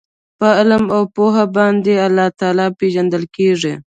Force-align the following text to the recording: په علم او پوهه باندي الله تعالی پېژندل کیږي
په 0.39 0.47
علم 0.59 0.83
او 0.95 1.01
پوهه 1.15 1.45
باندي 1.55 1.95
الله 2.07 2.27
تعالی 2.39 2.67
پېژندل 2.79 3.23
کیږي 3.35 3.73